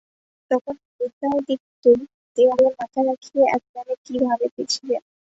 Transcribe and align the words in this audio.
তখন 0.51 0.75
উদয়াদিত্য 1.01 1.83
দেয়ালে 2.37 2.67
মাথা 2.79 3.01
রাখিয়া 3.09 3.45
এক 3.55 3.63
মনে 3.73 3.93
কি 4.05 4.13
ভাবিতেছিলেন। 4.25 5.01